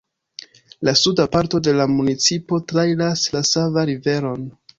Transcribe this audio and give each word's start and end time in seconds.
La 0.87 0.93
suda 1.01 1.27
parto 1.35 1.61
de 1.67 1.73
la 1.81 1.87
municipo 1.91 2.59
trairas 2.73 3.27
la 3.37 3.45
Sava 3.53 3.87
Riveron. 3.93 4.51